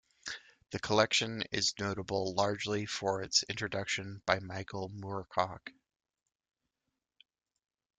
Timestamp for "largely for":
2.33-3.21